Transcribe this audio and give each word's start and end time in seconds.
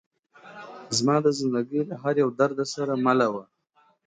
•زما 0.97 1.15
د 1.25 1.27
زنده 1.37 1.61
گۍ 1.69 1.81
له 1.89 1.95
هر 2.03 2.15
يو 2.23 2.29
درده 2.39 2.65
سره 2.75 2.93
مله 3.05 3.27
وه. 3.33 3.43